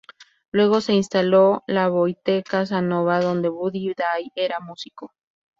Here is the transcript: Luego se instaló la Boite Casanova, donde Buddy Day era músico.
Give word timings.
Luego 0.51 0.81
se 0.81 0.93
instaló 0.93 1.63
la 1.67 1.87
Boite 1.87 2.41
Casanova, 2.41 3.19
donde 3.21 3.49
Buddy 3.49 3.93
Day 3.95 4.31
era 4.33 4.59
músico. 4.59 5.13